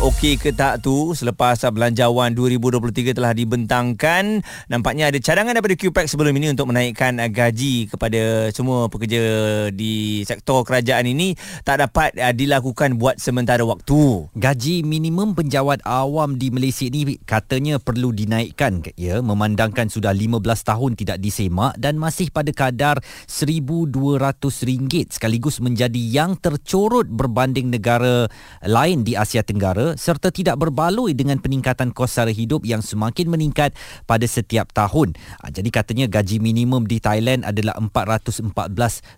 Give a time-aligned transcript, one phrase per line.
[0.00, 4.40] okey ke tak tu selepas belanjawan 2023 telah dibentangkan
[4.72, 9.20] nampaknya ada cadangan daripada QPAC sebelum ini untuk menaikkan gaji kepada semua pekerja
[9.68, 11.36] di sektor kerajaan ini
[11.68, 14.32] tak dapat uh, dilakukan buat sementara waktu.
[14.32, 18.80] Gaji minimum penjawat awam di Malaysia ini katanya perlu dinaikkan.
[18.96, 26.40] Ya memandangkan sudah 15 tahun tidak disemak dan masih pada kadar RM1200 sekaligus menjadi yang
[26.40, 28.24] tercorot berbanding negara
[28.64, 33.72] lain di Asia Tenggara serta tidak berbaloi dengan peningkatan kos sara hidup yang semakin meningkat
[34.04, 35.14] pada setiap tahun.
[35.40, 38.50] Ah, jadi katanya gaji minimum di Thailand adalah 414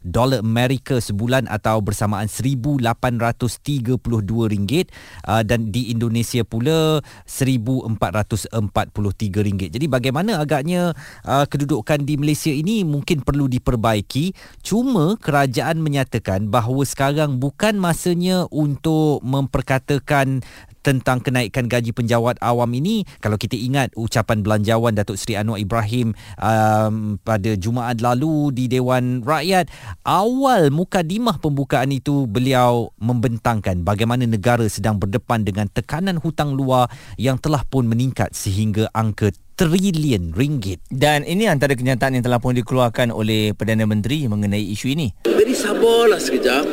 [0.04, 4.92] dolar Amerika sebulan atau bersamaan 1832 ringgit
[5.24, 9.70] ah, dan di Indonesia pula 1443 ringgit.
[9.72, 10.92] Jadi bagaimana agaknya
[11.24, 14.36] ah, kedudukan di Malaysia ini mungkin perlu diperbaiki.
[14.60, 20.44] Cuma kerajaan menyatakan bahawa sekarang bukan masanya untuk memperkatakan
[20.82, 26.12] tentang kenaikan gaji penjawat awam ini kalau kita ingat ucapan belanjawan Datuk Seri Anwar Ibrahim
[26.42, 29.70] um, pada Jumaat lalu di Dewan Rakyat
[30.02, 37.38] awal mukadimah pembukaan itu beliau membentangkan bagaimana negara sedang berdepan dengan tekanan hutang luar yang
[37.38, 40.82] telah pun meningkat sehingga angka trilion ringgit.
[40.88, 45.12] Dan ini antara kenyataan yang telah pun dikeluarkan oleh Perdana Menteri mengenai isu ini.
[45.28, 46.64] Jadi sabarlah sekejap.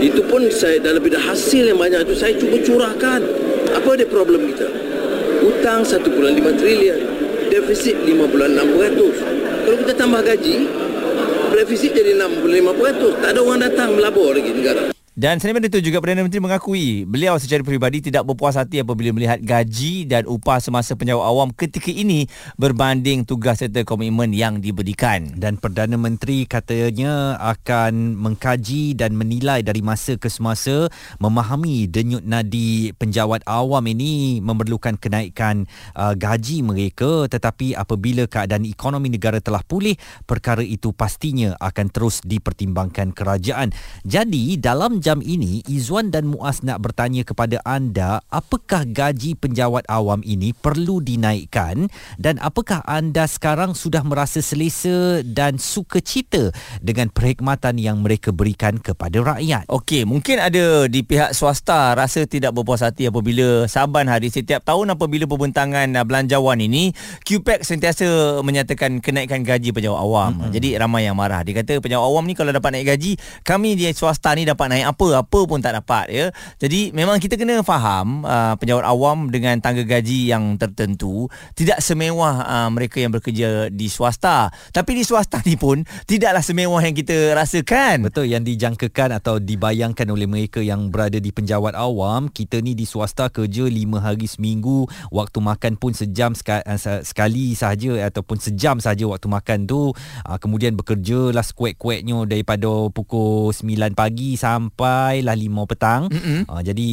[0.00, 3.49] Itu pun saya dalam bidang hasil yang banyak itu saya cuba curahkan.
[3.70, 4.68] Apa dia problem kita?
[5.40, 7.00] Hutang 1.5 trilion,
[7.48, 9.64] defisit 5.6%.
[9.66, 10.56] Kalau kita tambah gaji,
[11.54, 13.22] defisit jadi 6.5%.
[13.22, 14.99] Tak ada orang datang melabur lagi negara.
[15.20, 19.36] Dan selain itu juga Perdana Menteri mengakui beliau secara peribadi tidak berpuas hati apabila melihat
[19.36, 22.24] gaji dan upah semasa penjawat awam ketika ini
[22.56, 25.28] berbanding tugas serta komitmen yang diberikan.
[25.36, 30.88] Dan Perdana Menteri katanya akan mengkaji dan menilai dari masa ke semasa
[31.20, 35.68] memahami denyut nadi penjawat awam ini memerlukan kenaikan
[36.00, 42.24] uh, gaji mereka tetapi apabila keadaan ekonomi negara telah pulih perkara itu pastinya akan terus
[42.24, 43.68] dipertimbangkan kerajaan.
[44.08, 50.22] Jadi dalam jam ini Izwan dan Muaz nak bertanya kepada anda apakah gaji penjawat awam
[50.22, 57.82] ini perlu dinaikkan dan apakah anda sekarang sudah merasa selesa dan suka cita dengan perkhidmatan
[57.82, 59.66] yang mereka berikan kepada rakyat.
[59.66, 64.94] Okey, mungkin ada di pihak swasta rasa tidak berpuas hati apabila saban hari setiap tahun
[64.94, 66.94] apabila pembentangan belanjawan ini
[67.26, 70.38] QPAC sentiasa menyatakan kenaikan gaji penjawat awam.
[70.38, 70.54] Mm-hmm.
[70.54, 71.42] Jadi ramai yang marah.
[71.42, 74.89] Dia kata penjawat awam ni kalau dapat naik gaji, kami di swasta ni dapat naik
[74.90, 76.26] apa apa pun tak dapat ya.
[76.58, 82.34] Jadi memang kita kena faham uh, penjawat awam dengan tangga gaji yang tertentu tidak semewah
[82.44, 84.50] uh, mereka yang bekerja di swasta.
[84.74, 88.10] Tapi di swasta ni pun tidaklah semewah yang kita rasakan.
[88.10, 92.88] Betul yang dijangkakan atau dibayangkan oleh mereka yang berada di penjawat awam, kita ni di
[92.88, 99.04] swasta kerja 5 hari seminggu, waktu makan pun sejam uh, sekali sahaja ataupun sejam saja
[99.06, 99.92] waktu makan tu.
[100.24, 106.02] Uh, kemudian bekerja lah sekuat-kuatnya daripada pukul 9 pagi sampai sampailah 5 petang.
[106.08, 106.40] Mm-hmm.
[106.48, 106.90] Uh, jadi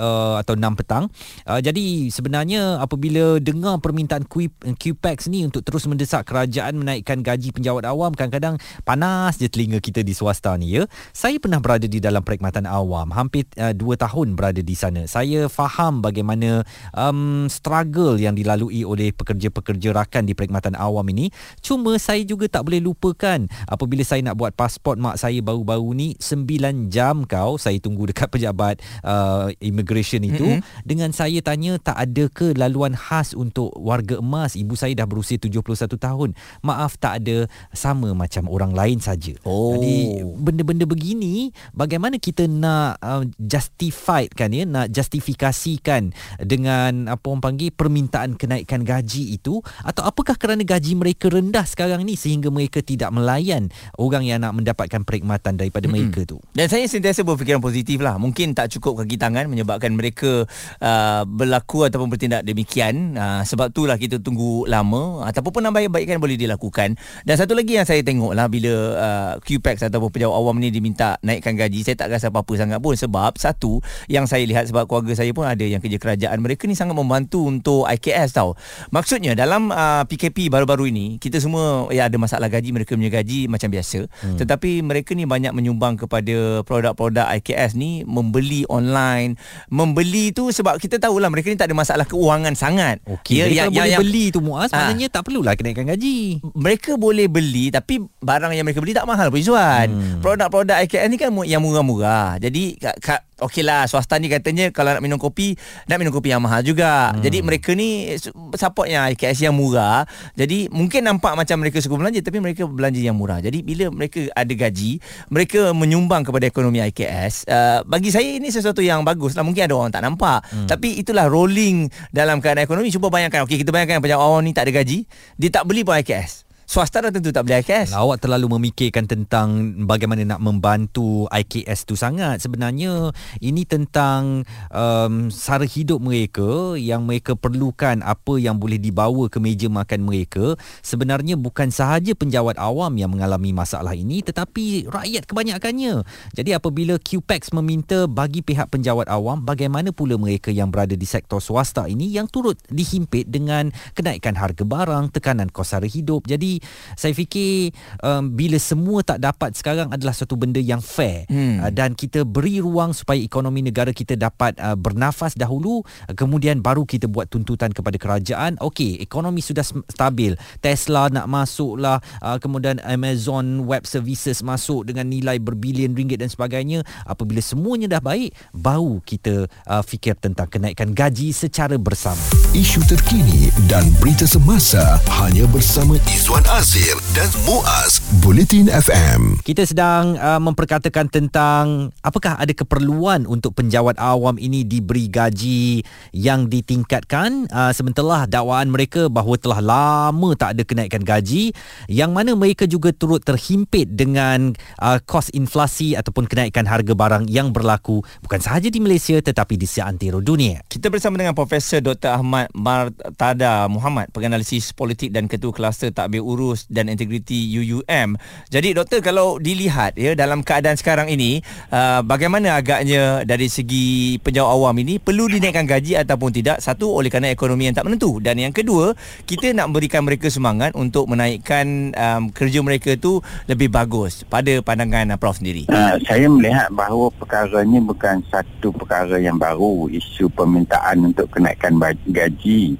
[0.00, 1.04] uh, atau 6 petang.
[1.44, 4.24] Uh, jadi sebenarnya apabila dengar permintaan
[4.64, 8.56] QPAX ni untuk terus mendesak kerajaan menaikkan gaji penjawat awam kadang-kadang
[8.88, 10.88] panas je telinga kita di swasta ni ya.
[11.12, 15.04] Saya pernah berada di dalam perkhidmatan awam hampir uh, 2 tahun berada di sana.
[15.04, 16.64] Saya faham bagaimana
[16.96, 21.28] um, struggle yang dilalui oleh pekerja-pekerja rakan di perkhidmatan awam ini.
[21.60, 26.08] Cuma saya juga tak boleh lupakan apabila saya nak buat pasport mak saya baru-baru ni
[26.16, 30.44] 9 jam kau saya tunggu dekat pejabat uh, immigration itu.
[30.44, 30.86] Mm-hmm.
[30.86, 34.54] dengan saya tanya tak ada ke laluan khas untuk warga emas?
[34.54, 36.36] Ibu saya dah berusia 71 tahun.
[36.60, 37.48] Maaf tak ada.
[37.72, 39.32] Sama macam orang lain saja.
[39.46, 39.78] Oh.
[39.78, 44.68] jadi benda-benda begini bagaimana kita nak uh, justified kan ya?
[44.68, 46.12] Nak justifikasikan
[46.42, 49.64] dengan apa orang panggil permintaan kenaikan gaji itu?
[49.82, 54.52] Atau apakah kerana gaji mereka rendah sekarang ni sehingga mereka tidak melayan orang yang nak
[54.52, 56.12] mendapatkan perkhidmatan daripada mm-hmm.
[56.12, 56.38] mereka tu?
[56.52, 58.20] Dan saya sentiasa sentiasa berfikiran positif lah.
[58.20, 60.44] Mungkin tak cukup kaki tangan menyebabkan mereka
[60.84, 63.16] uh, berlaku ataupun bertindak demikian.
[63.16, 67.00] Uh, sebab itulah kita tunggu lama ataupun penambahbaikan boleh dilakukan.
[67.24, 71.16] Dan satu lagi yang saya tengok lah bila uh, QPAX ataupun pejabat awam ni diminta
[71.24, 72.92] naikkan gaji, saya tak rasa apa-apa sangat pun.
[72.92, 73.80] Sebab satu
[74.12, 76.44] yang saya lihat sebab keluarga saya pun ada yang kerja kerajaan.
[76.44, 78.52] Mereka ni sangat membantu untuk IKS tau.
[78.92, 83.48] Maksudnya dalam uh, PKP baru-baru ini, kita semua ya ada masalah gaji, mereka punya gaji
[83.48, 84.04] macam biasa.
[84.20, 84.36] Hmm.
[84.36, 89.38] Tetapi mereka ni banyak menyumbang kepada produk produk-produk IKS ni membeli online.
[89.70, 92.98] Membeli tu sebab kita tahulah mereka ni tak ada masalah keuangan sangat.
[93.06, 94.90] Okey, Ya, yeah, kalau boleh beli tu Muaz, Ah.
[94.90, 96.42] maknanya tak perlulah kenaikan gaji.
[96.58, 99.86] mereka boleh beli tapi barang yang mereka beli tak mahal pun Izzuan.
[99.88, 100.18] Hmm.
[100.18, 102.42] Produk-produk IKS ni kan yang murah-murah.
[102.42, 105.54] Jadi ka, ka, okeylah swasta ni katanya kalau nak minum kopi
[105.86, 107.14] nak minum kopi yang mahal juga.
[107.14, 107.22] Hmm.
[107.22, 110.04] Jadi mereka ni su- support yang IKS yang murah.
[110.34, 113.38] Jadi mungkin nampak macam mereka suka belanja tapi mereka belanja yang murah.
[113.38, 114.98] Jadi bila mereka ada gaji,
[115.30, 117.46] mereka menyumbang kepada ekonomi IKS.
[117.46, 119.46] Uh, bagi saya ini sesuatu yang bagus lah.
[119.46, 120.42] Mungkin ada orang tak nampak.
[120.50, 120.66] Hmm.
[120.66, 122.90] Tapi itulah rolling dalam keadaan ekonomi.
[122.90, 123.46] Cuba bayangkan.
[123.46, 125.06] Okey kita bayangkan pejabat awam ni tak ada gaji.
[125.38, 126.47] Dia tak beli pun IKS.
[126.68, 127.96] Swasta dah tentu tak beli IKS.
[127.96, 132.44] Awak terlalu memikirkan tentang bagaimana nak membantu IKS tu sangat.
[132.44, 133.08] Sebenarnya
[133.40, 139.72] ini tentang um, sara hidup mereka yang mereka perlukan apa yang boleh dibawa ke meja
[139.72, 140.60] makan mereka.
[140.84, 146.04] Sebenarnya bukan sahaja penjawat awam yang mengalami masalah ini tetapi rakyat kebanyakannya.
[146.36, 151.40] Jadi apabila QPEX meminta bagi pihak penjawat awam bagaimana pula mereka yang berada di sektor
[151.40, 156.28] swasta ini yang turut dihimpit dengan kenaikan harga barang, tekanan kos sara hidup.
[156.28, 156.57] Jadi
[156.94, 157.72] saya fikir
[158.02, 161.24] um, bila semua tak dapat sekarang adalah satu benda yang fair.
[161.28, 161.62] Hmm.
[161.62, 166.60] uh, dan kita beri ruang supaya ekonomi negara kita dapat uh, bernafas dahulu uh, kemudian
[166.62, 168.56] baru kita buat tuntutan kepada kerajaan.
[168.58, 170.34] Okey ekonomi sudah stabil.
[170.58, 176.30] Tesla nak masuk lah uh, kemudian Amazon Web Services masuk dengan nilai berbilion ringgit dan
[176.32, 176.82] sebagainya.
[177.04, 182.20] Apabila semuanya dah baik baru kita uh, fikir tentang kenaikan gaji secara bersama.
[182.56, 189.36] Isu terkini dan berita semasa hanya bersama Izwan Azir dan Muaz Bulletin FM.
[189.44, 195.84] Kita sedang uh, memperkatakan tentang apakah ada keperluan untuk penjawat awam ini diberi gaji
[196.16, 201.52] yang ditingkatkan uh, sementara dakwaan mereka bahawa telah lama tak ada kenaikan gaji
[201.84, 207.52] yang mana mereka juga turut terhimpit dengan uh, kos inflasi ataupun kenaikan harga barang yang
[207.52, 210.64] berlaku bukan sahaja di Malaysia tetapi di seantero dunia.
[210.64, 212.08] Kita bersama dengan Profesor Dr.
[212.08, 216.37] Ahmad Martada Muhammad, penganalisis politik dan ketua kluster takbir urus
[216.70, 218.14] dan integriti UUM.
[218.48, 221.42] Jadi doktor kalau dilihat ya dalam keadaan sekarang ini
[221.74, 226.62] uh, bagaimana agaknya dari segi penjawat awam ini perlu dinaikkan gaji ataupun tidak?
[226.62, 228.94] Satu oleh kerana ekonomi yang tak menentu dan yang kedua
[229.26, 233.18] kita nak berikan mereka semangat untuk menaikkan um, kerja mereka tu
[233.50, 235.66] lebih bagus pada pandangan uh, Prof sendiri.
[235.68, 241.78] Uh, saya melihat bahawa perkara ini bukan satu perkara yang baru isu permintaan untuk kenaikan
[242.08, 242.78] gaji.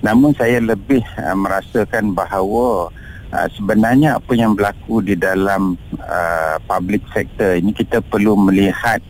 [0.00, 2.88] Namun saya lebih uh, merasakan bahawa
[3.32, 9.00] uh, sebenarnya apa yang berlaku di dalam uh, public sector ini kita perlu melihat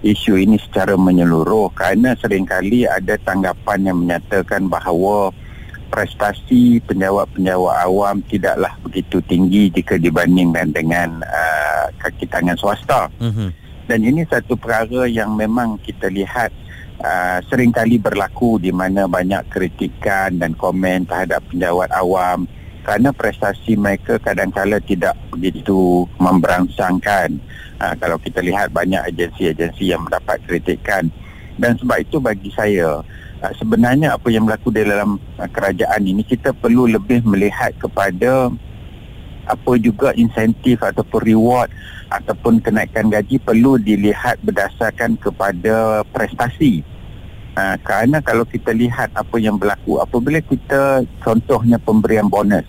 [0.00, 5.28] isu ini secara menyeluruh kerana seringkali ada tanggapan yang menyatakan bahawa
[5.90, 13.10] prestasi penjawat-penjawat awam tidaklah begitu tinggi jika dibandingkan dengan uh, kaki tangan swasta.
[13.18, 13.48] Mm-hmm.
[13.90, 16.54] Dan ini satu perkara yang memang kita lihat
[17.00, 22.44] uh, seringkali berlaku di mana banyak kritikan dan komen terhadap penjawat awam
[22.80, 27.36] kerana prestasi mereka kadang-kala tidak begitu memberangsangkan.
[27.80, 31.08] Uh, kalau kita lihat banyak agensi-agensi yang mendapat kritikan
[31.56, 33.00] dan sebab itu bagi saya
[33.40, 38.52] uh, sebenarnya apa yang berlaku di dalam uh, kerajaan ini kita perlu lebih melihat kepada
[39.50, 41.68] apa juga insentif ataupun reward
[42.10, 46.86] ataupun kenaikan gaji perlu dilihat berdasarkan kepada prestasi.
[47.58, 52.62] Uh, kerana kalau kita lihat apa yang berlaku apabila kita contohnya pemberian bonus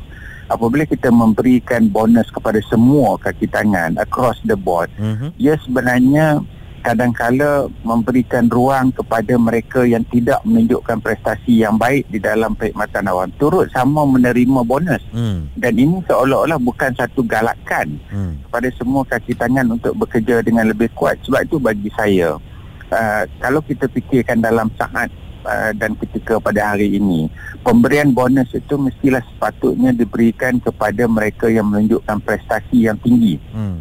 [0.50, 5.30] apabila kita memberikan bonus kepada semua kaki tangan across the board Mm-hmm.
[5.38, 6.42] ia sebenarnya
[6.81, 13.30] kadangkala memberikan ruang kepada mereka yang tidak menunjukkan prestasi yang baik di dalam perkhidmatan awam
[13.38, 15.54] turut sama menerima bonus Mm.
[15.56, 18.33] dan ini seolah-olah bukan satu galakan Mm.
[18.50, 22.35] kepada semua kaki tangan untuk bekerja dengan lebih kuat sebab itu bagi saya
[22.90, 25.14] uh, kalau kita fikirkan dalam saat
[25.45, 27.30] uh, dan ketika pada hari ini
[27.61, 33.78] pemberian bonus itu mestilah sepatutnya diberikan kepada mereka yang menunjukkan prestasi yang tinggi Mm.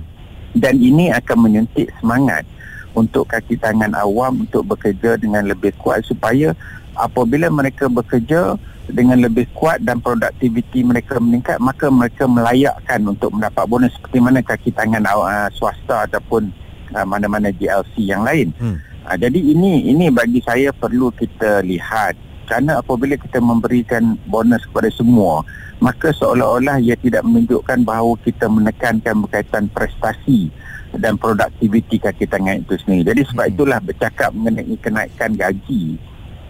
[0.60, 2.44] dan ini akan menyuntik semangat
[2.94, 6.54] untuk kaki tangan awam untuk bekerja dengan lebih kuat supaya
[6.98, 8.58] apabila mereka bekerja
[8.90, 14.42] dengan lebih kuat dan produktiviti mereka meningkat maka mereka melayakkan untuk mendapat bonus seperti mana
[14.42, 16.50] kaki tangan uh, swasta ataupun
[16.92, 18.50] uh, mana-mana GLC yang lain.
[18.58, 18.82] Hmm.
[19.06, 22.18] Uh, jadi ini ini bagi saya perlu kita lihat
[22.50, 25.46] kerana apabila kita memberikan bonus kepada semua
[25.78, 30.52] maka seolah-olah ia tidak menunjukkan bahawa kita menekankan berkaitan prestasi
[30.98, 33.14] dan produktiviti kaki tangan itu sendiri.
[33.14, 33.54] Jadi sebab Hmm.
[33.54, 35.98] itulah bercakap mengenai kenaikan gaji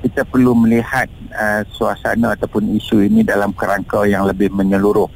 [0.00, 5.08] kita perlu melihat uh, suasana ataupun isu ini dalam kerangka yang lebih menyeluruh.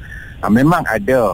[0.45, 1.33] Uh, memang ada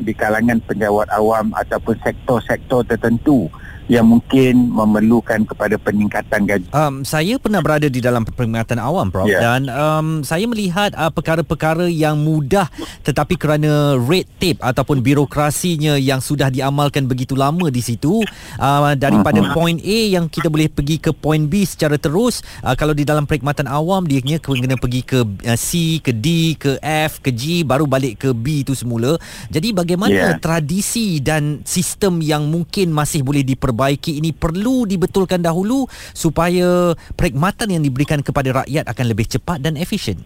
[0.00, 3.48] di kalangan penjawat awam ataupun sektor-sektor tertentu
[3.90, 6.70] yang mungkin memerlukan kepada peningkatan gaji.
[6.70, 9.26] Um, saya pernah berada di dalam perkhidmatan awam, Prof.
[9.26, 9.42] Ya.
[9.42, 12.70] Dan um, saya melihat uh, perkara-perkara yang mudah
[13.02, 18.22] tetapi kerana red tape ataupun birokrasinya yang sudah diamalkan begitu lama di situ,
[18.62, 19.50] uh, daripada Mhm.
[19.50, 23.26] poin A yang kita boleh pergi ke poin B secara terus, uh, kalau di dalam
[23.26, 27.90] perkhidmatan awam, dia kena pergi ke uh, C, ke D, ke F, ke G, baru
[27.90, 29.18] balik ke B itu semula.
[29.50, 30.36] Jadi bagaimana Ya.
[30.38, 37.82] tradisi dan sistem yang mungkin masih boleh diperbaiki ini perlu dibetulkan dahulu supaya perkhidmatan yang
[37.82, 40.20] diberikan kepada rakyat akan lebih cepat dan efisien.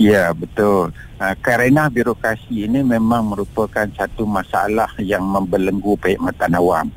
[0.00, 0.90] Ya, betul.
[1.20, 6.90] Uh, kerana birokrasi ini memang merupakan satu masalah yang membelenggu perkhidmatan awam.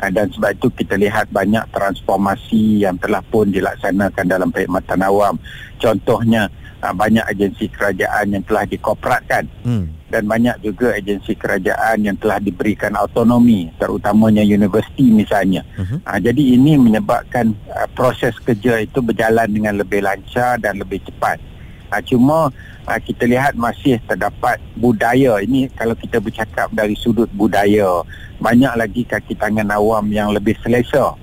[0.00, 5.34] Uh, dan sebab itu kita lihat banyak transformasi yang telah pun dilaksanakan dalam perkhidmatan awam.
[5.76, 6.48] Contohnya,
[6.82, 9.90] uh, banyak agensi kerajaan yang telah dikoperatkan Hmm.
[10.06, 15.66] dan banyak juga agensi kerajaan yang telah diberikan autonomi terutamanya universiti misalnya.
[15.76, 16.06] Mhm.
[16.06, 21.42] Uh, jadi ini menyebabkan uh, proses kerja itu berjalan dengan lebih lancar dan lebih cepat.
[21.90, 22.50] Uh, cuma
[22.86, 28.02] uh, kita lihat masih terdapat budaya ini kalau kita bercakap dari sudut budaya
[28.38, 31.16] banyak lagi kaki tangan awam yang lebih selesa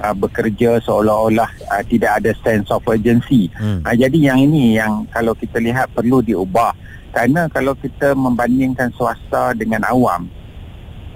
[0.00, 3.52] uh, bekerja seolah-olah uh, tidak ada sense of urgency.
[3.58, 3.84] Hmm.
[3.84, 6.72] Ha, jadi yang ini yang kalau kita lihat perlu diubah.
[7.12, 10.32] Kerana kalau kita membandingkan swasta dengan awam,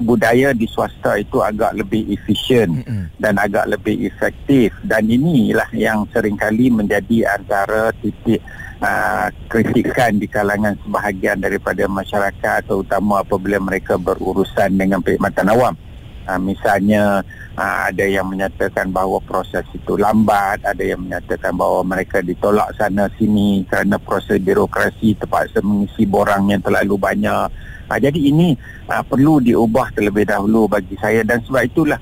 [0.01, 3.09] budaya di swasta itu agak lebih efisien Mm-mm.
[3.17, 8.45] dan agak lebih efektif dan inilah yang seringkali menjadi antara titik
[8.85, 15.75] uh, kritikan di kalangan sebahagian daripada masyarakat terutama apabila mereka berurusan dengan perkhidmatan awam.
[16.27, 17.23] Uh, misalnya
[17.57, 23.09] uh, ada yang menyatakan bahawa proses itu lambat, ada yang menyatakan bahawa mereka ditolak sana
[23.17, 27.49] sini kerana proses birokrasi terpaksa mengisi borang yang terlalu banyak.
[27.89, 28.55] Uh, jadi ini
[28.87, 32.01] uh, perlu diubah terlebih dahulu bagi saya dan sebab itulah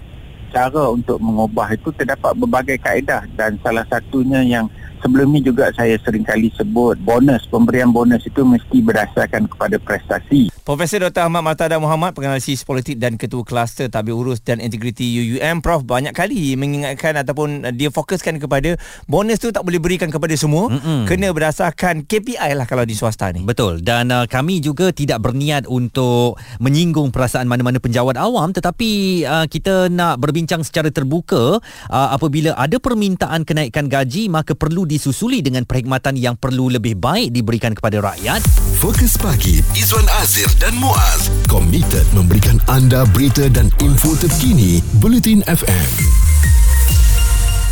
[0.54, 4.70] cara untuk mengubah itu terdapat berbagai kaedah dan salah satunya yang
[5.02, 10.96] sebelum ini juga saya seringkali sebut bonus pemberian bonus itu mesti berdasarkan kepada prestasi Profesor
[10.96, 11.28] Dr.
[11.28, 15.60] Ahmad Martada Muhammad, penganalisis politik dan ketua kluster tabir urus dan integriti UUM.
[15.60, 20.32] Prof banyak kali mengingatkan ataupun uh, dia fokuskan kepada bonus tu tak boleh berikan kepada
[20.34, 20.72] semua.
[20.72, 21.04] Mm-mm.
[21.04, 23.44] Kena berdasarkan KPI lah kalau di swasta ni.
[23.44, 29.44] Betul dan uh, kami juga tidak berniat untuk menyinggung perasaan mana-mana penjawat awam tetapi uh,
[29.44, 31.60] kita nak berbincang secara terbuka
[31.92, 37.36] uh, apabila ada permintaan kenaikan gaji maka perlu disusuli dengan perkhidmatan yang perlu lebih baik
[37.36, 38.40] diberikan kepada rakyat
[38.80, 45.90] Fokus pagi Izwan Azir dan Muaz komited memberikan anda berita dan info terkini Bulletin FM.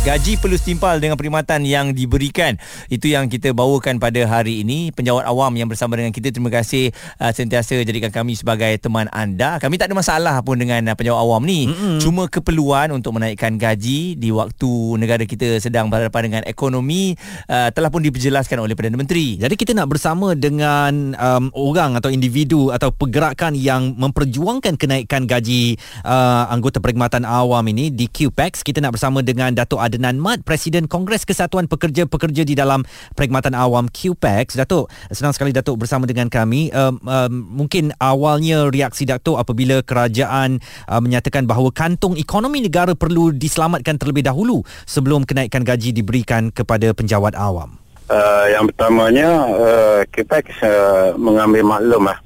[0.03, 2.59] Gaji perlu setimpal dengan perkhidmatan yang diberikan.
[2.91, 4.91] Itu yang kita bawakan pada hari ini.
[4.91, 6.91] Penjawat awam yang bersama dengan kita, terima kasih
[7.23, 9.63] uh, sentiasa jadikan kami sebagai teman anda.
[9.63, 11.71] Kami tak ada masalah pun dengan uh, penjawat awam ni.
[11.71, 12.03] Mm-hmm.
[12.03, 17.15] Cuma keperluan untuk menaikkan gaji di waktu negara kita sedang berhadapan dengan ekonomi
[17.47, 19.39] uh, telah pun diperjelaskan oleh Perdana Menteri.
[19.39, 25.79] Jadi kita nak bersama dengan um, orang atau individu atau pergerakan yang memperjuangkan kenaikan gaji
[26.03, 28.67] uh, anggota perkhidmatan awam ini di QPEX.
[28.67, 32.81] Kita nak bersama dengan Datuk Adnan Mat, Presiden Kongres Kesatuan Pekerja-Pekerja di dalam
[33.13, 34.57] perkhidmatan awam QPEX.
[34.57, 36.73] Datuk, senang sekali Datuk bersama dengan kami.
[36.73, 37.33] Um, um,
[37.63, 40.57] mungkin awalnya reaksi Datuk apabila kerajaan
[40.89, 46.91] uh, menyatakan bahawa kantung ekonomi negara perlu diselamatkan terlebih dahulu sebelum kenaikan gaji diberikan kepada
[46.97, 47.77] penjawat awam.
[48.11, 52.19] Uh, yang pertamanya uh, KPEX uh, mengambil maklum lah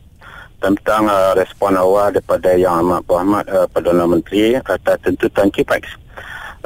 [0.57, 6.06] tentang uh, respon awal daripada Yang Amat Berhormat uh, Perdana Menteri atas tuntutan KPEX.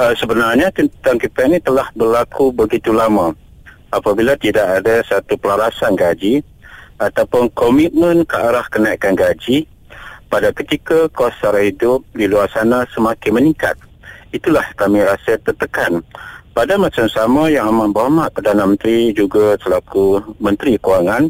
[0.01, 3.37] Uh, sebenarnya tuntutan KPEX ini telah berlaku begitu lama
[3.93, 6.41] apabila tidak ada satu pelarasan gaji
[6.97, 9.69] ataupun komitmen ke arah kenaikan gaji
[10.25, 13.77] pada ketika kos sara hidup di luar sana semakin meningkat.
[14.33, 16.01] Itulah kami rasa tertekan.
[16.57, 21.29] Pada masa yang sama yang Amat Berhormat Perdana Menteri juga selaku Menteri Kewangan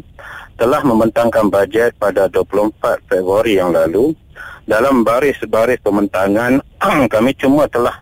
[0.56, 4.16] telah membentangkan bajet pada 24 Februari yang lalu.
[4.64, 6.64] Dalam baris-baris pembentangan
[7.12, 8.00] kami cuma telah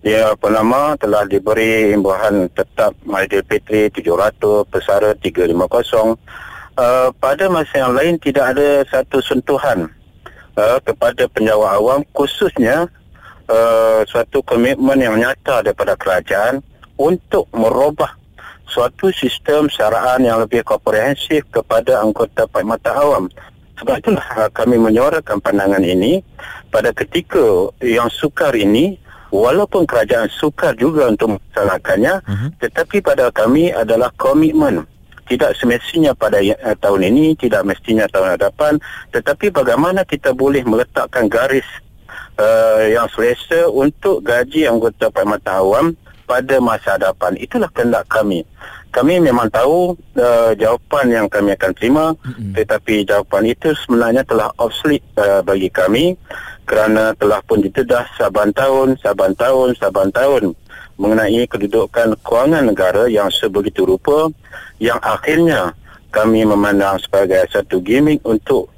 [0.00, 6.16] apa nama telah diberi imbuhan tetap Aidilfitri 700 pesara 350 uh,
[7.20, 9.92] pada masa yang lain tidak ada satu sentuhan
[10.56, 12.88] uh, kepada penjawat awam khususnya
[13.52, 16.64] uh, suatu komitmen yang nyata daripada kerajaan
[16.96, 18.16] untuk merubah
[18.64, 23.24] suatu sistem syaraan yang lebih komprehensif kepada anggota perkhidmatan awam.
[23.76, 26.24] Sebab itulah kami menyuarakan pandangan ini
[26.68, 29.00] pada ketika yang sukar ini
[29.30, 32.48] walaupun kerajaan sukar juga untuk melaksanakannya Mhm.
[32.60, 34.86] tetapi pada kami adalah komitmen.
[35.30, 38.82] Tidak semestinya pada uh, tahun ini tidak mestinya tahun hadapan
[39.14, 41.66] tetapi bagaimana kita boleh meletakkan garis
[42.34, 45.86] uh, yang selesa untuk gaji anggota Perkhidmatan Awam
[46.26, 47.38] pada masa hadapan.
[47.38, 48.42] Itulah kehendak kami
[48.90, 52.52] kami memang tahu uh, jawapan yang kami akan terima mm-hmm.
[52.58, 56.18] tetapi jawapan itu sebenarnya telah obsolete uh, bagi kami
[56.66, 60.54] kerana telah pun ditedah saban tahun saban tahun saban tahun
[61.00, 64.28] mengenai kedudukan kewangan negara yang sebegitu rupa
[64.82, 65.72] yang akhirnya
[66.10, 68.68] kami memandang sebagai satu gimmick untuk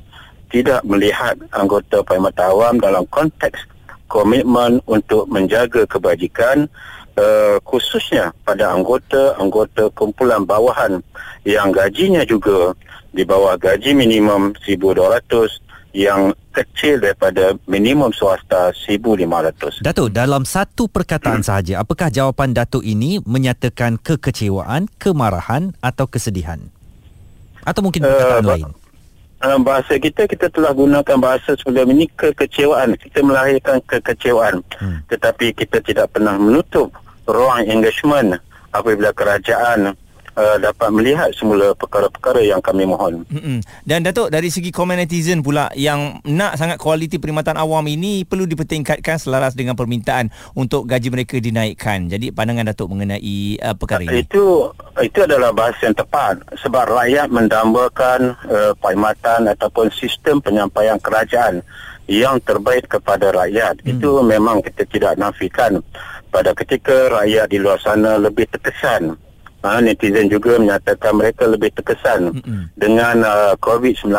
[0.52, 3.64] tidak melihat anggota Perkhidmatan Awam dalam konteks
[4.12, 6.68] komitmen untuk menjaga kebajikan
[7.16, 11.00] uh, khususnya pada anggota-anggota kumpulan bawahan
[11.42, 12.76] yang gajinya juga
[13.12, 15.60] di bawah gaji minimum 1200
[15.92, 19.84] yang kecil daripada minimum swasta 1500.
[19.84, 21.48] Datuk, dalam satu perkataan hmm.
[21.48, 26.60] sahaja, apakah jawapan Datuk ini menyatakan kekecewaan, kemarahan atau kesedihan?
[27.62, 28.68] Atau mungkin perkataan uh, lain?
[29.66, 35.02] Bahasa kita kita telah gunakan bahasa sebelum ini kekecewaan kita melahirkan kekecewaan hmm.
[35.10, 36.94] tetapi kita tidak pernah menutup
[37.26, 38.38] ruang engagement
[38.70, 39.98] apabila kerajaan
[40.36, 43.24] uh, dapat melihat semula perkara-perkara yang kami mohon.
[43.28, 43.60] Mm-mm.
[43.84, 48.48] Dan Datuk dari segi komen netizen pula yang nak sangat kualiti perkhidmatan awam ini perlu
[48.48, 52.08] dipertingkatkan selaras dengan permintaan untuk gaji mereka dinaikkan.
[52.08, 54.24] Jadi pandangan Datuk mengenai uh, perkara ini.
[54.24, 61.64] Itu itu adalah bahasa yang tepat sebab rakyat mendambakan uh, perkhidmatan ataupun sistem penyampaian kerajaan
[62.10, 63.80] yang terbaik kepada rakyat.
[63.82, 63.90] Hmm.
[63.96, 65.80] Itu memang kita tidak nafikan
[66.32, 69.16] pada ketika rakyat di luar sana lebih terkesan
[69.62, 72.62] ha, netizen juga menyatakan mereka lebih terkesan mm-hmm.
[72.76, 74.10] dengan uh, COVID-19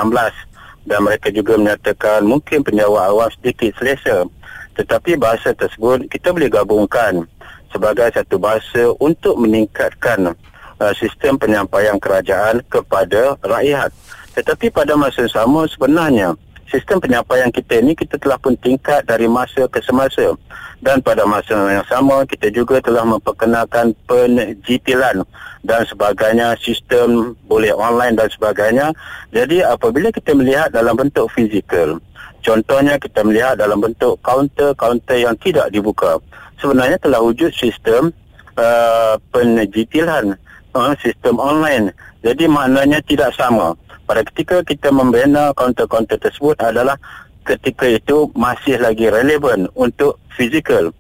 [0.83, 4.27] dan mereka juga menyatakan mungkin penjawat awam sedikit selesa.
[4.73, 7.23] Tetapi bahasa tersebut kita boleh gabungkan
[7.69, 10.33] sebagai satu bahasa untuk meningkatkan
[10.81, 13.93] uh, sistem penyampaian kerajaan kepada rakyat.
[14.33, 16.33] Tetapi pada masa yang sama sebenarnya
[16.74, 20.34] sistem penyampaian kita ini kita telah pun tingkat dari masa ke semasa.
[20.82, 25.22] Dan pada masa yang sama kita juga telah memperkenalkan penjitilan
[25.63, 28.92] dan sebagainya sistem boleh online dan sebagainya.
[29.32, 32.01] Jadi apabila kita melihat dalam bentuk fizikal
[32.44, 36.19] contohnya kita melihat dalam bentuk kaunter-kaunter yang tidak dibuka
[36.60, 38.12] sebenarnya telah wujud sistem
[38.60, 40.36] uh, penjitilan
[40.76, 41.95] uh, sistem online.
[42.24, 47.00] Jadi maknanya tidak sama pada ketika kita membina kaunter-kaunter tersebut adalah
[47.44, 50.92] ketika itu masih lagi relevan untuk fizikal.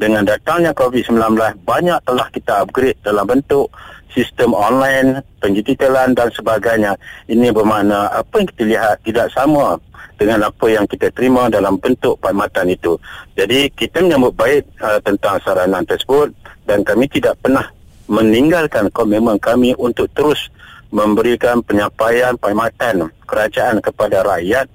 [0.00, 3.70] Dengan datangnya COVID-19, banyak telah kita upgrade dalam bentuk
[4.10, 6.98] sistem online, penjitilan dan sebagainya.
[7.28, 9.78] Ini bermakna apa yang kita lihat tidak sama
[10.18, 12.98] dengan apa yang kita terima dalam bentuk perkhidmatan itu.
[13.34, 16.30] Jadi kita menyambut baik uh, tentang saranan tersebut
[16.66, 17.66] dan kami tidak pernah
[18.06, 20.52] meninggalkan komitmen kami untuk terus
[20.92, 24.68] memberikan penyampaian perkhidmatan kerajaan kepada rakyat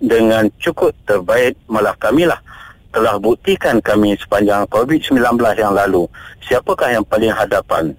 [0.00, 2.40] dengan cukup terbaik malah kamilah
[2.88, 5.20] telah buktikan kami sepanjang COVID-19
[5.60, 6.08] yang lalu.
[6.48, 7.92] Siapakah yang paling hadapan?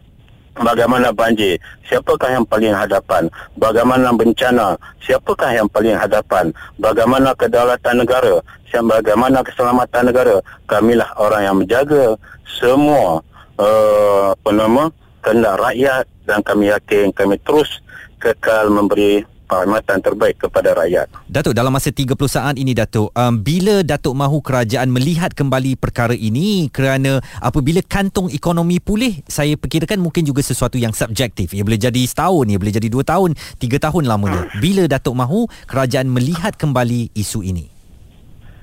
[0.59, 1.55] Bagaimana banjir?
[1.87, 3.31] Siapakah yang paling hadapan?
[3.55, 4.75] Bagaimana bencana?
[5.05, 6.51] Siapakah yang paling hadapan?
[6.81, 8.43] Bagaimana kedaulatan negara?
[8.73, 10.35] Bagaimana keselamatan negara?
[10.67, 13.23] Kamilah orang yang menjaga semua
[13.55, 14.83] uh, apa nama
[15.23, 17.81] kehendak rakyat dan kami yakin kami terus
[18.21, 21.09] kekal memberi perkhidmatan terbaik kepada rakyat.
[21.25, 26.13] Datuk, dalam masa 30 saat ini Datuk, um, bila Datuk mahu kerajaan melihat kembali perkara
[26.13, 31.57] ini kerana apabila kantong ekonomi pulih, saya perkirakan mungkin juga sesuatu yang subjektif.
[31.57, 34.45] Ia boleh jadi setahun, ia boleh jadi dua tahun, tiga tahun lamanya.
[34.61, 37.65] Bila Datuk mahu kerajaan melihat kembali isu ini?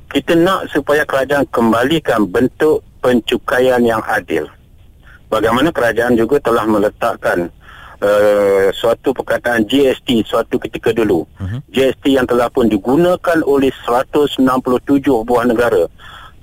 [0.07, 4.46] Kita nak supaya kerajaan kembalikan bentuk pencukaian yang adil
[5.29, 7.51] bagaimana kerajaan juga telah meletakkan
[8.01, 11.25] uh, suatu perkataan GST suatu ketika dulu.
[11.25, 11.45] Uh-huh.
[11.45, 11.59] Mhm.
[11.73, 14.43] GST yang telah pun digunakan oleh 167
[15.27, 15.85] buah negara.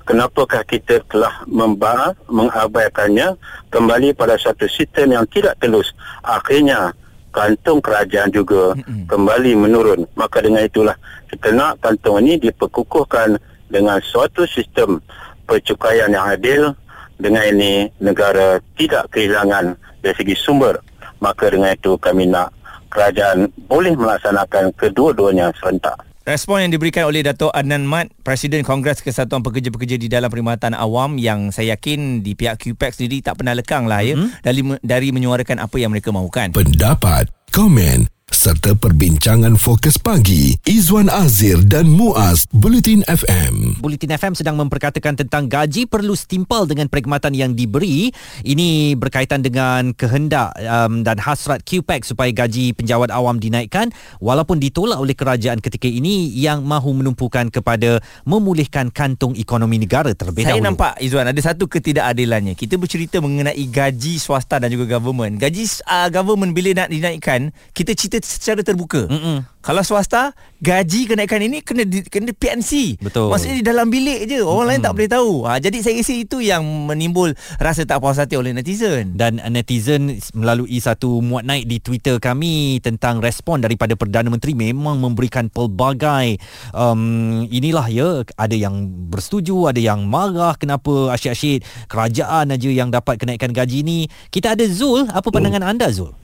[0.04, 3.40] Kenapakah kita telah memba mengabaikannya
[3.72, 5.96] kembali pada satu sistem yang tidak telus.
[6.28, 6.92] Akhirnya
[7.32, 9.08] kantung kerajaan juga uh-huh.
[9.08, 10.04] kembali menurun.
[10.20, 11.00] Maka dengan itulah
[11.32, 13.40] kita nak kantung ini diperkukuhkan
[13.72, 15.00] dengan suatu sistem
[15.48, 16.76] percukaian yang adil
[17.18, 20.80] dengan ini negara tidak kehilangan dari segi sumber
[21.24, 22.52] maka dengan itu kami nak
[22.92, 29.44] kerajaan boleh melaksanakan kedua-duanya serentak Respon yang diberikan oleh Dato' Adnan Mat, Presiden Kongres Kesatuan
[29.44, 33.92] Pekerja-Pekerja di dalam Perkhidmatan Awam yang saya yakin di pihak QPEX sendiri tak pernah lekang
[33.92, 34.40] lah ya mm-hmm.
[34.40, 36.56] dari, dari menyuarakan apa yang mereka mahukan.
[36.56, 43.84] Pendapat, komen serta perbincangan fokus pagi Izwan Azir dan Muaz Bulletin FM.
[43.84, 48.16] Bulletin FM sedang memperkatakan tentang gaji perlu setimpal dengan perkhidmatan yang diberi.
[48.48, 53.92] Ini berkaitan dengan kehendak um, dan hasrat QPAC supaya gaji penjawat awam dinaikkan
[54.24, 60.48] walaupun ditolak oleh kerajaan ketika ini yang mahu menumpukan kepada memulihkan kantung ekonomi negara terlebih
[60.48, 60.72] Saya dahulu.
[60.72, 62.56] nampak Izwan ada satu ketidakadilannya.
[62.56, 65.44] Kita bercerita mengenai gaji swasta dan juga government.
[65.44, 69.10] Gaji uh, government bila nak dinaikkan, kita cerita secara terbuka.
[69.10, 69.42] Mm-mm.
[69.64, 73.00] Kalau swasta, gaji kenaikan ini kena di, kena PNC.
[73.00, 73.32] Betul.
[73.32, 74.44] Maksudnya di dalam bilik je.
[74.44, 75.48] Orang lain tak boleh tahu.
[75.48, 77.32] Ha, jadi saya rasa itu yang menimbul
[77.64, 79.16] rasa tak puas hati oleh netizen.
[79.16, 85.00] dan netizen melalui satu muat naik di Twitter kami tentang respon daripada Perdana Menteri memang
[85.00, 86.38] memberikan pelbagai
[86.76, 93.16] um, inilah ya ada yang bersetuju ada yang marah kenapa asyik-asyik kerajaan aja yang dapat
[93.16, 96.23] kenaikan gaji ni kita ada Zul apa pandangan anda Zul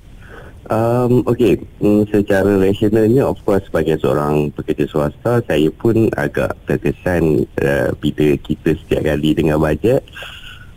[0.70, 7.42] Um, Okey, um, secara rasionalnya of course sebagai seorang pekerja swasta saya pun agak terkesan
[7.66, 10.06] uh, bila kita setiap kali dengar bajet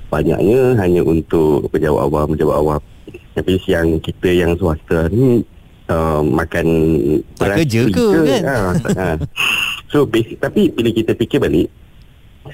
[0.09, 2.81] banyaknya hanya untuk pejabat awam, pejabat awam.
[3.37, 5.44] Tapi yang kita yang swasta ni
[5.92, 6.68] uh, makan
[7.37, 8.42] Tak kerja ke, kan?
[8.44, 8.57] Ha,
[8.96, 9.09] ha.
[9.92, 11.68] So basic, tapi bila kita fikir balik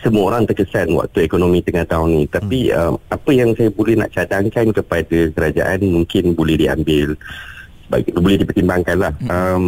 [0.05, 2.77] semua orang terkesan waktu ekonomi tengah tahun ni tapi hmm.
[2.77, 7.16] uh, apa yang saya boleh nak cadangkan kepada kerajaan mungkin boleh diambil
[7.88, 9.31] bagi, boleh dipertimbangkan lah hmm.
[9.33, 9.64] um,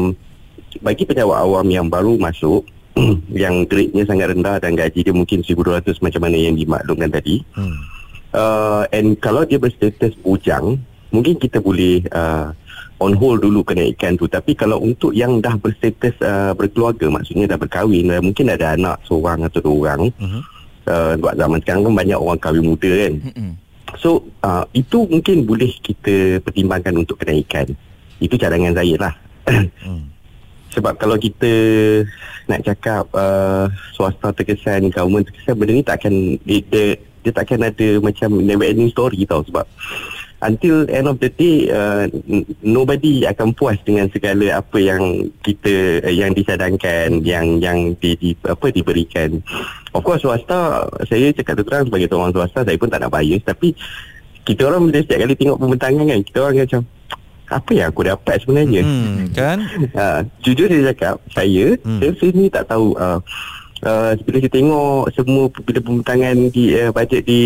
[0.85, 2.69] bagi pejabat awam yang baru masuk
[3.33, 7.77] yang grade-nya sangat rendah dan gaji dia mungkin 1200 macam mana yang dimaklumkan tadi hmm.
[8.37, 10.77] uh, and kalau dia berstatus bujang
[11.11, 12.53] mungkin kita boleh uh,
[13.01, 17.57] on hold dulu kenaikan tu tapi kalau untuk yang dah berstatus uh, berkeluarga maksudnya dah
[17.57, 20.41] berkahwin uh, mungkin ada anak seorang atau dua orang Mhm.
[20.87, 23.51] uh, buat zaman sekarang kan banyak orang kahwin muda kan Mm-mm.
[23.97, 27.73] so uh, itu mungkin boleh kita pertimbangkan untuk kenaikan
[28.21, 29.15] itu cadangan saya lah
[29.81, 30.05] Hmm.
[30.77, 31.51] sebab kalau kita
[32.47, 36.87] nak cakap uh, swasta terkesan government terkesan benda ni tak akan dia, dia,
[37.25, 39.67] dia tak akan ada macam never ending story tau sebab
[40.41, 42.09] until end of the day uh,
[42.65, 48.31] nobody akan puas dengan segala apa yang kita uh, yang dicadangkan yang yang di, di
[48.49, 49.41] apa diberikan.
[49.93, 53.45] Of course swasta saya cakap terang sebagai seorang swasta saya pun tak nak bias.
[53.45, 53.77] Tapi
[54.49, 56.83] kita orang bila setiap kali tengok pembentangan kan kita orang macam
[57.51, 58.83] apa yang aku dapat sebenarnya?
[58.87, 59.59] Hmm kan?
[59.95, 60.05] Ha,
[60.47, 62.01] jujur saya cakap saya Hmm.
[62.01, 63.19] saya sendiri tak tahu uh,
[63.83, 67.41] uh, bila saya tengok semua bila pembentangan di uh, bajet di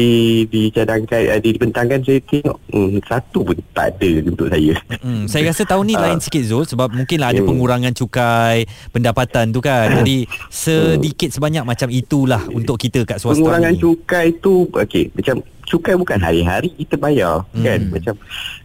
[0.46, 4.74] dicadangkan uh, dibentangkan saya tengok hmm, satu pun tak ada untuk saya.
[5.02, 6.02] Hmm, saya rasa tahun ni Ah.
[6.10, 7.48] lain sikit Zul sebab mungkinlah ada Hmm.
[7.48, 10.02] pengurangan cukai pendapatan tu kan.
[10.02, 13.80] Jadi sedikit sebanyak macam itulah untuk kita kat swasta Pengurangan ni.
[13.80, 17.64] cukai tu okey macam cukai bukan hari-hari kita bayar hmm.
[17.64, 18.14] kan macam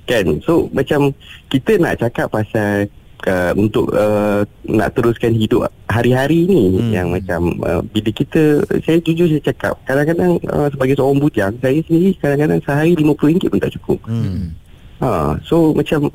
[0.04, 1.16] kan so macam
[1.48, 2.92] kita nak cakap pasal
[3.26, 6.92] uh, untuk uh, nak teruskan hidup hari-hari ni Hmm.
[6.92, 8.42] yang macam uh, bila kita
[8.80, 13.60] saya jujur saya cakap kadang-kadang uh, sebagai seorang bujang saya sendiri kadang-kadang sehari RM50 pun
[13.60, 14.54] tak cukup Hmm.
[15.00, 16.12] Ha, so macam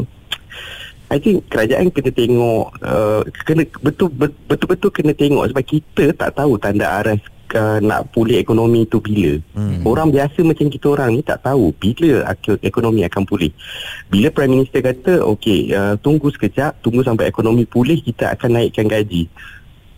[1.08, 6.32] I think kerajaan kena tengok uh, kena betul bet- betul-betul kena tengok sebab kita tak
[6.34, 7.20] tahu tanda aras
[7.54, 9.38] uh, nak pulih ekonomi tu bila.
[9.54, 9.86] Hmm.
[9.86, 12.26] Orang biasa macam kita orang ni tak tahu bila
[12.60, 13.54] ekonomi akan pulih.
[14.10, 18.90] Bila Prime Minister kata okey uh, tunggu sekejap, tunggu sampai ekonomi pulih kita akan naikkan
[18.90, 19.30] gaji.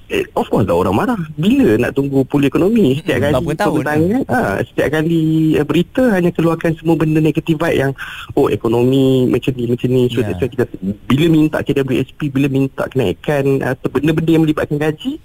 [0.06, 3.52] Eh, of course lah orang marah Bila nak tunggu pulih ekonomi Setiap Hmm, kali berapa
[3.58, 5.22] tahun pembentangan, ha, Setiap kali
[5.58, 7.92] uh, berita Hanya keluarkan semua benda negatif vibe yang
[8.38, 10.38] Oh ekonomi macam ni macam ni so, yeah.
[10.38, 10.62] so kita,
[11.10, 15.18] Bila minta KWSP Bila minta kenaikan Atau benda-benda yang melibatkan gaji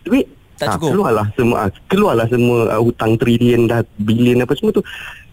[0.00, 0.24] Duit
[0.60, 0.90] Tak ah, cukup.
[0.96, 4.82] Keluarlah semua ah, Keluarlah semua uh, hutang trilion dah Bilion apa semua tu.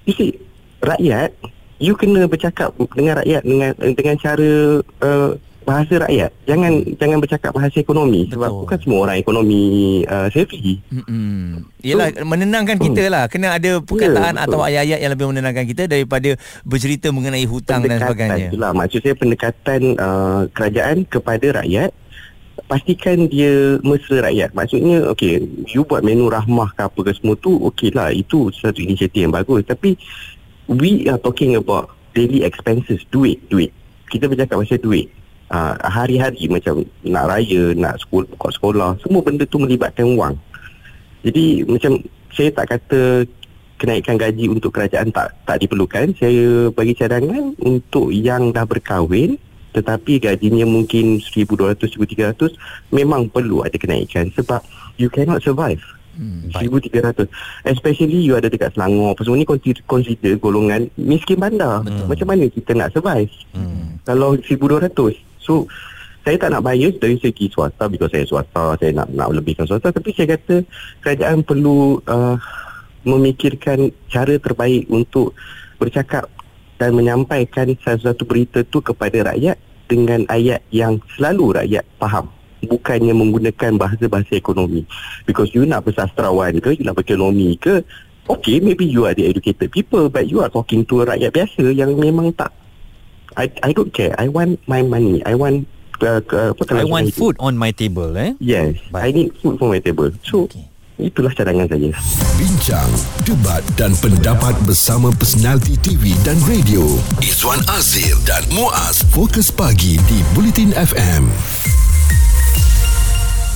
[0.07, 0.31] You see
[0.79, 1.35] Rakyat
[1.79, 4.51] You kena bercakap dengan rakyat Dengan dengan cara
[4.83, 5.31] uh,
[5.69, 6.31] bahasa rakyat.
[6.49, 6.97] Jangan hmm.
[6.97, 9.61] jangan bercakap bahasa ekonomi sebab bukan semua orang ekonomi
[10.09, 10.81] uh, savvy.
[10.89, 11.61] Mm-mm.
[11.85, 13.29] Yelah menenangkan kita lah.
[13.29, 16.33] Kena ada perkataan Ya, atau ayat-ayat yang lebih menenangkan kita Daripada
[16.65, 18.49] bercerita mengenai hutang dan sebagainya.
[18.49, 18.71] itulah.
[18.73, 21.93] Maksud saya pendekatan uh, kerajaan kepada rakyat
[22.69, 24.53] pastikan dia mesra rakyat.
[24.53, 28.77] Maksudnya okey you buat menu rahmah ke apa ke semua tu okey lah itu satu
[28.77, 29.65] inisiatif yang bagus.
[29.65, 29.97] Tapi
[30.69, 33.73] we are talking about daily expenses duit duit.
[34.13, 35.09] Kita bercakap pasal duit.
[35.49, 40.37] Uh, hari-hari macam nak raya nak sekolah buka sekolah semua benda tu melibatkan wang.
[41.25, 41.97] Jadi macam
[42.29, 43.25] saya tak kata
[43.81, 46.13] kenaikan gaji untuk kerajaan tak tak diperlukan.
[46.21, 52.57] Saya bagi cadangan untuk yang dah berkahwin tetapi gajinya mungkin 1200 1300
[52.89, 54.61] memang perlu ada kenaikan sebab
[54.97, 55.81] you cannot survive.
[56.19, 57.31] Hmm, 1300
[57.63, 62.11] Especially you ada dekat Selangor Apa semua ni consider, consider golongan miskin bandar Betul.
[62.11, 64.03] Macam mana kita nak survive Hmm.
[64.03, 64.91] Kalau 1200
[65.39, 65.63] So
[66.27, 69.89] saya tak nak bias dari segi swasta because saya swasta saya nak nak lebihkan swasta
[69.89, 70.61] tapi saya kata
[71.01, 72.35] kerajaan perlu uh,
[73.07, 75.33] memikirkan cara terbaik untuk
[75.79, 76.27] bercakap
[76.79, 79.59] dan menyampaikan sesuatu berita tu kepada rakyat
[79.91, 82.31] dengan ayat yang selalu rakyat faham
[82.63, 84.87] bukannya menggunakan bahasa-bahasa ekonomi
[85.27, 87.83] because you nak bersastrawan ke you nak berkekonomi ke
[88.31, 91.95] okay maybe you are the educated people but you are talking to rakyat biasa yang
[91.99, 92.51] memang tak
[93.35, 95.65] I, I don't care I want my money I want
[96.03, 98.35] uh, uh, I want food on my table eh.
[98.39, 99.03] yes Baik.
[99.03, 100.68] I need food for my table so okay.
[100.99, 101.95] Itulah cadangan saya
[102.35, 102.91] Bincang,
[103.23, 106.83] debat dan pendapat bersama personaliti TV dan radio.
[107.23, 111.31] Izwan Azir dan Muaz Fokus Pagi di Bulletin FM.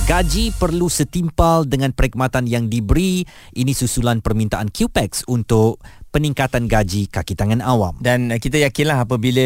[0.04, 3.24] Gaji perlu setimpal dengan perkhidmatan yang diberi.
[3.56, 5.80] Ini susulan permintaan QPEX untuk
[6.14, 7.98] peningkatan gaji kaki tangan awam.
[7.98, 9.42] Dan uh, kita yakinlah apabila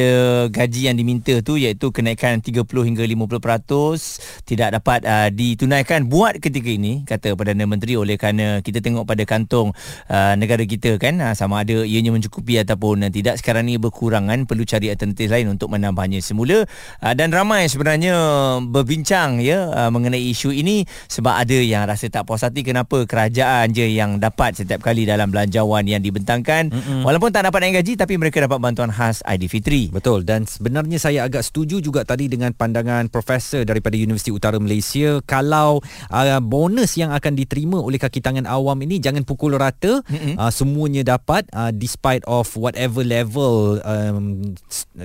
[0.53, 6.69] gaji yang diminta tu iaitu kenaikan 30 hingga 50% tidak dapat uh, ditunaikan buat ketika
[6.69, 7.97] ini kata Perdana Menteri.
[7.97, 9.73] Oleh kerana kita tengok pada kantong
[10.13, 14.45] uh, negara kita kan uh, sama ada ianya mencukupi ataupun uh, tidak sekarang ni berkurangan
[14.45, 16.69] perlu cari alternatif lain untuk menambahnya semula.
[17.01, 18.13] Uh, dan ramai sebenarnya
[18.61, 23.73] berbincang ya uh, mengenai isu ini sebab ada yang rasa tak puas hati kenapa kerajaan
[23.73, 27.07] je yang dapat setiap kali dalam belanjawan yang dibentangkan Mm-mm.
[27.07, 30.27] walaupun tak dapat naik gaji tapi mereka dapat bantuan khas Aidilfitri Betul.
[30.27, 35.23] Dan sebenarnya saya agak setuju juga tadi dengan pandangan profesor daripada Universiti Utara Malaysia.
[35.23, 35.79] Kalau
[36.11, 40.01] uh, bonus yang akan diterima oleh kaki tangan awam ini jangan pukul rata.
[40.09, 44.55] Uh, semuanya dapat uh, despite of whatever level um,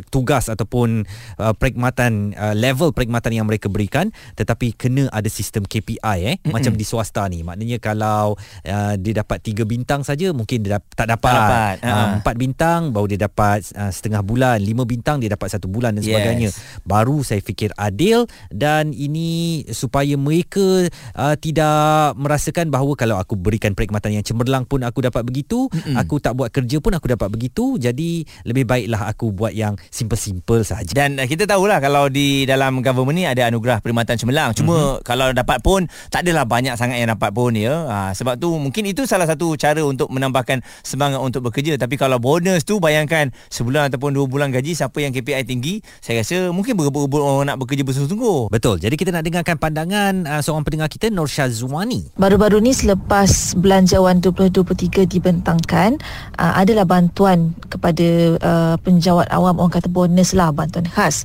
[0.09, 1.03] tugas ataupun
[1.37, 4.09] uh, perkhidmatan uh, level perkhidmatan yang mereka berikan.
[4.39, 6.53] Tetapi kena ada sistem KPI eh Mm-mm.
[6.53, 7.43] macam di swasta ni.
[7.43, 8.35] Maknanya kalau
[8.65, 12.03] uh, dia dapat 3 bintang saja mungkin dia dap- tak dapat, Tak dapat, uh, ha.
[12.19, 16.03] empat bintang baru dia dapat uh, setengah bulan lima bintang dia dapat satu bulan dan
[16.03, 16.09] Yes.
[16.11, 16.49] sebagainya
[16.83, 23.71] baru saya fikir adil dan ini supaya mereka uh, tidak merasakan bahawa kalau aku berikan
[23.71, 25.95] perkhidmatan yang cemerlang pun aku dapat begitu Mm-mm.
[25.95, 30.61] aku tak buat kerja pun aku dapat begitu jadi lebih baiklah aku buat yang simple-simple
[30.61, 34.51] saja Dan uh, kita tahulah kalau di dalam government ni ada anugerah perkhidmatan cemerlang.
[34.53, 35.01] Cuma mm-hmm.
[35.01, 37.73] kalau dapat pun tak adalah banyak sangat yang dapat pun ya.
[37.89, 41.79] Ha, sebab tu mungkin itu salah satu cara untuk menambahkan semangat untuk bekerja.
[41.79, 46.21] Tapi kalau bonus tu bayangkan sebulan ataupun dua bulan gaji siapa yang KPI tinggi, saya
[46.21, 48.51] rasa mungkin berebut-rebut orang nak bekerja bersungguh-sungguh.
[48.51, 48.83] Betul.
[48.83, 52.13] Jadi kita nak dengarkan pandangan uh, seorang pendengar kita Nur Syazwani.
[52.19, 55.97] Baru-baru ni selepas belanjawan 2023 dibentangkan
[56.37, 61.23] uh, adalah bantuan kepada uh, penjawat awam orang kata bonus lah bantuan khas.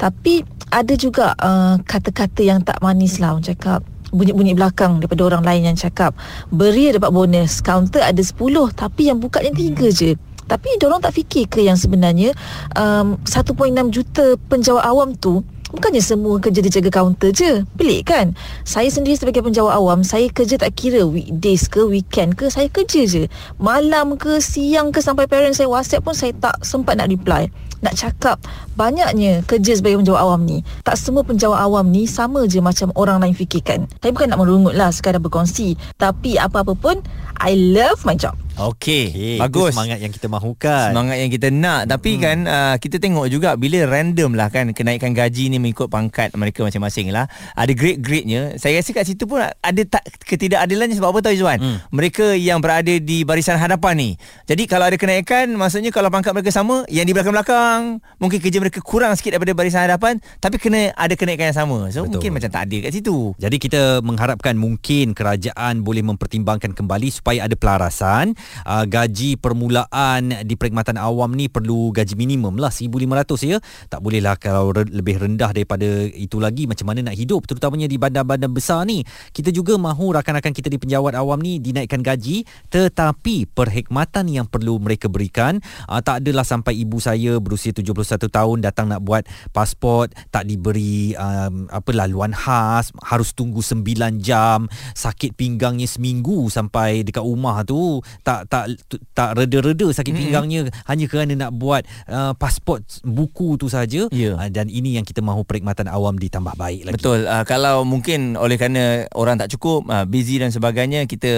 [0.00, 0.40] Tapi
[0.72, 5.72] ada juga uh, kata-kata yang tak manis lah orang cakap bunyi-bunyi belakang daripada orang lain
[5.72, 6.14] yang cakap
[6.50, 8.36] beri dapat bonus kaunter ada 10
[8.74, 10.14] tapi yang buka yang 3 je.
[10.50, 12.34] Tapi diorang tak fikir ke yang sebenarnya
[12.74, 13.54] um, 1.6
[13.94, 17.62] juta penjawat awam tu Bukannya semua kerja dia jaga kaunter je?
[17.78, 18.34] Pelik kan?
[18.66, 23.06] Saya sendiri sebagai penjawat awam Saya kerja tak kira weekdays ke weekend ke Saya kerja
[23.06, 23.22] je.
[23.62, 27.46] Malam ke siang ke sampai parents saya whatsapp pun Saya tak sempat nak reply
[27.80, 28.36] Nak cakap
[28.76, 30.64] Banyaknya kerja sebagai penjawat awam ni.
[30.84, 33.88] Tak semua penjawat awam ni Sama je macam orang lain fikirkan.
[34.00, 35.76] Saya bukan nak merungut lah Sekadar berkongsi.
[35.96, 37.00] Tapi apa-apa pun
[37.40, 39.72] I love my job Okey, Okay, bagus.
[39.72, 40.88] Itu semangat yang kita mahukan.
[40.92, 42.20] Semangat yang kita nak Tapi hmm.
[42.20, 46.60] kan uh, Kita tengok juga Bila random lah kan Kenaikan gaji ni Mengikut pangkat mereka
[46.60, 47.24] masing-masing lah
[47.56, 51.78] Ada grade-gradenya Saya rasa kat situ pun Ada tak ketidakadilannya Sebab apa tahu Izzuan hmm.
[51.88, 54.10] Mereka yang berada di Barisan hadapan ni
[54.44, 57.80] Jadi kalau ada kenaikan Maksudnya kalau pangkat mereka sama Yang di belakang-belakang
[58.20, 62.04] Mungkin kerja mereka kurang sikit Daripada barisan hadapan Tapi kena ada kenaikan yang sama So
[62.04, 62.20] Betul.
[62.20, 67.48] Mungkin macam tak adil kat situ Jadi kita mengharapkan mungkin kerajaan boleh mempertimbangkan kembali supaya
[67.48, 68.34] ada pelarasan.
[68.66, 73.58] Uh, gaji permulaan di perkhidmatan awam ni perlu gaji minimum lah 1500 ya.
[73.88, 77.96] Tak bolehlah kalau re- lebih rendah daripada itu lagi macam mana nak hidup terutamanya di
[77.96, 79.02] bandar-bandar besar ni.
[79.30, 84.80] Kita juga mahu rakan-rakan kita di penjawat awam ni dinaikkan gaji tetapi perkhidmatan yang perlu
[84.80, 90.12] mereka berikan uh, tak adalah sampai ibu saya berusia 71 tahun datang nak buat pasport
[90.34, 93.84] tak diberi um, apa laluan khas harus tunggu 9
[94.22, 98.00] jam sakit pinggangnya seminggu sampai dekat rumah tu
[98.30, 98.64] tak tak
[99.10, 100.22] tak reda-reda sakit mm-hmm.
[100.30, 104.38] pinggangnya hanya kerana nak buat uh, pasport buku tu saja Ya.
[104.38, 107.26] uh, dan ini yang kita mahu perkhidmatan awam ditambah baik lagi Betul.
[107.26, 111.32] Uh, kalau mungkin oleh kerana orang tak cukup, uh, busy dan sebagainya, kita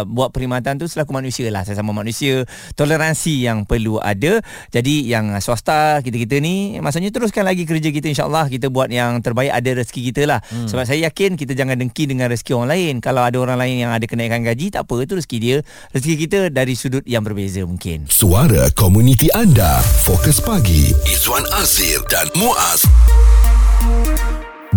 [0.00, 1.66] uh, buat perkhidmatan tu selaku manusia lah.
[1.66, 2.46] Sesama manusia,
[2.78, 4.38] toleransi yang perlu ada.
[4.70, 8.46] Jadi yang swasta kita-kita ni, maksudnya teruskan lagi kerja kita insyaAllah.
[8.48, 10.40] Kita buat yang terbaik, ada rezeki kita lah.
[10.46, 10.70] Hmm.
[10.70, 12.94] Sebab saya yakin kita jangan dengki dengan rezeki orang lain.
[13.02, 15.56] Kalau ada orang lain yang ada kenaikan gaji, tak apa, itu rezeki dia.
[15.90, 18.06] Rezeki kita dari sudut yang berbeza mungkin.
[18.06, 19.82] Suara komuniti anda.
[20.06, 20.94] Fokus pagi.
[21.02, 22.86] Izwan Azir dan Muaz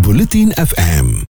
[0.02, 1.22] Bulletin FM